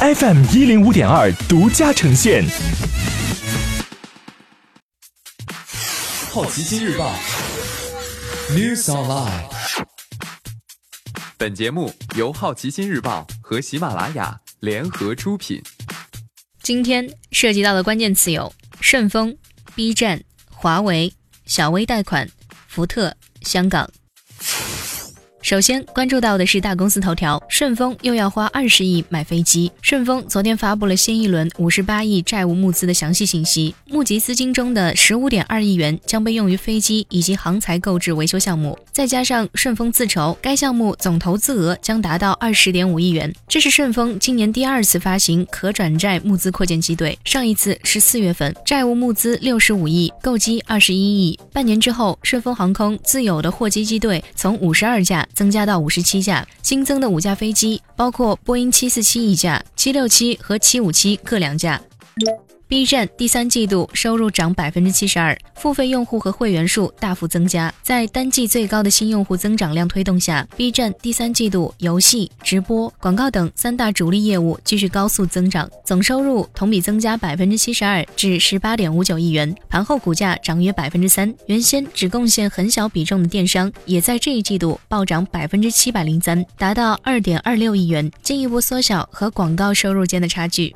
[0.00, 2.44] FM 一零五点二独家呈现。
[6.30, 7.12] 好奇心日报
[8.52, 9.50] ，News Online。
[11.36, 15.60] 本节目由好奇心日报和喜马拉雅联合出品。
[16.62, 19.36] 今天涉及到的关键词有：顺丰、
[19.74, 21.12] B 站、华为、
[21.44, 22.30] 小微贷款、
[22.68, 23.90] 福特、香港。
[25.48, 29.72] 首先关注到的是大公司头条，顺丰又要花二十亿买飞机。
[29.80, 43.34] 顺丰昨天发布了新一轮五十八亿债务募资的详细信息，募集资金中的十五点二亿元将被用于飞机以及航材购置维修项目，再加上顺丰自筹，该项目总投资额将达到二十点五亿元。
[43.48, 51.40] 这是顺丰今年第二次发行可转债募资扩建机队，上一次是四月份，债务募资六十五亿，购机二十一亿。
[51.54, 55.26] 半年之后，顺丰航空自有的货机机队从五十二架。
[55.38, 61.80] 增加到五十七架，新增的五架飞机包括波音七四七一架，七六七和七五七各两架。
[62.66, 67.72] B 站第三季度收入涨百分之七十二，付费用户和会员数大幅增加。
[67.82, 79.54] 在单季最高的新用户增长量推动下，B 站第三季度游戏、直播、广告等三大主力业务继续高速增长，总收入同比增加百分之七十二至十八点五九亿元。
[79.70, 90.74] 盘后股价涨约百分之三，原先只贡献很小比重的电商，也在这一季度暴涨百分之七百零三，达到二点二六亿元，进一步缩小和广告收入间的差距。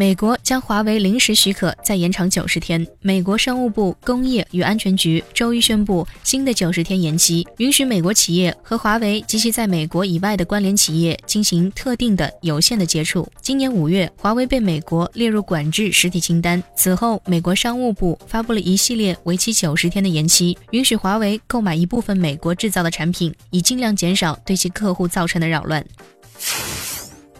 [0.00, 2.86] 美国将华为临时许可再延长九十天。
[3.02, 13.30] 美国商务部工业与安全局周一宣布，新的九十天延期，允许美国企业和华为及其在美国以外的关联企业进行特定的有限的接触。
[13.42, 16.62] 今年五月，华为被美国列入管制实体清单。
[16.74, 25.84] 此后，美国商务部发布了一系列为期九十天的延期，允许华为购买一部分美国制造的产品，以尽量减少对其客户造成的扰乱。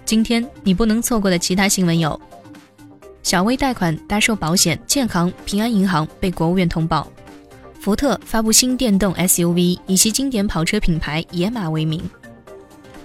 [0.05, 2.20] 今天你不能错过的其他新闻有。
[3.31, 7.06] 小微贷款搭售保险，建行、平安银行被国务院通报。
[7.78, 12.03] 福特发布新电动 SUV，以其经典跑车品牌野马为名。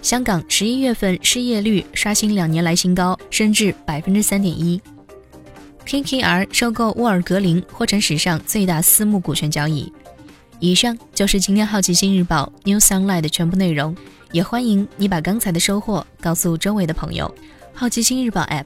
[0.02, 4.82] 香港十一月份失业率刷新两年来新高，升至百分之三点一。
[5.86, 9.94] KKR 收购沃尔格林，或成史上最大私募股权交易。
[10.60, 13.96] 以上就是今天好奇心日报 New Sunlight 的全部内容，
[14.32, 17.32] 也欢迎你把刚才的收获告诉周围的朋友。
[17.76, 18.66] 好奇心日报 App。